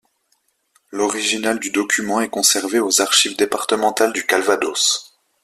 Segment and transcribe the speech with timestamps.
[0.89, 5.13] L'original du document est conservé aux archives départementales du Calvados.